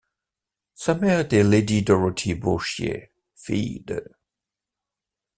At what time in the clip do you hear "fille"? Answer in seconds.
3.35-3.81